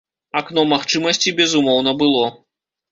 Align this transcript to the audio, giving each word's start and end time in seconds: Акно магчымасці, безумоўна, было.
Акно 0.39 0.61
магчымасці, 0.71 1.37
безумоўна, 1.43 1.97
было. 2.03 2.25